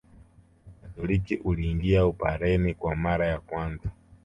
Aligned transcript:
Ukatoliki 0.69 1.35
uliingia 1.37 2.05
Upareni 2.05 2.73
kwa 2.73 2.95
mara 2.95 3.27
ya 3.27 3.39
kwanza 3.39 3.89